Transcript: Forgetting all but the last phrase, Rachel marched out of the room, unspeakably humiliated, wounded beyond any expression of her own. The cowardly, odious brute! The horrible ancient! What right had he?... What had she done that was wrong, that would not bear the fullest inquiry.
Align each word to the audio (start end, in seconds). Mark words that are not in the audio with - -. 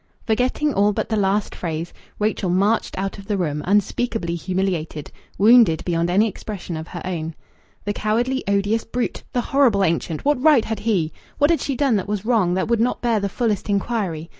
Forgetting 0.25 0.73
all 0.73 0.93
but 0.93 1.09
the 1.09 1.15
last 1.15 1.53
phrase, 1.53 1.93
Rachel 2.17 2.49
marched 2.49 2.97
out 2.97 3.19
of 3.19 3.27
the 3.27 3.37
room, 3.37 3.61
unspeakably 3.65 4.33
humiliated, 4.33 5.11
wounded 5.37 5.85
beyond 5.85 6.09
any 6.09 6.27
expression 6.27 6.75
of 6.75 6.87
her 6.87 7.03
own. 7.05 7.35
The 7.85 7.93
cowardly, 7.93 8.43
odious 8.47 8.83
brute! 8.83 9.21
The 9.31 9.41
horrible 9.41 9.83
ancient! 9.83 10.25
What 10.25 10.41
right 10.41 10.65
had 10.65 10.79
he?... 10.79 11.13
What 11.37 11.51
had 11.51 11.61
she 11.61 11.75
done 11.75 11.97
that 11.97 12.07
was 12.07 12.25
wrong, 12.25 12.55
that 12.55 12.67
would 12.67 12.81
not 12.81 12.99
bear 13.03 13.19
the 13.19 13.29
fullest 13.29 13.69
inquiry. 13.69 14.29